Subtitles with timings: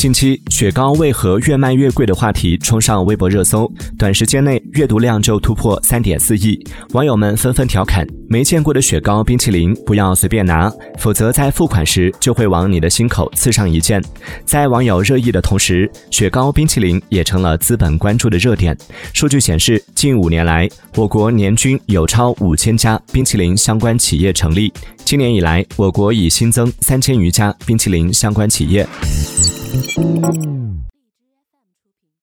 [0.00, 6.58] 近期雪糕为何越卖越贵的话题冲上微博热搜，短时间内阅读量就突破三点四亿。
[6.92, 14.02] 网友们纷纷调侃：没见过的雪糕、冰淇淋不要随便拿，否则在付款时就会往你的心口刺上一剑。
[14.46, 18.74] 在网友热议的同时，雪糕、冰淇淋也成了资本关注的热点。
[19.12, 24.72] 数据显示，近五年来，我国年均有超五千家冰淇淋相关企业成立。
[25.04, 28.88] 今年以来，我国已新增三千余家冰淇淋相关企业。
[29.72, 30.69] Música